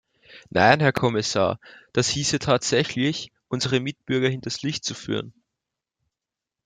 [0.49, 1.59] Nein, Herr Kommissar,
[1.93, 5.31] das hieße tatsächlich, unsere Mitbürger hinters Licht zu führen.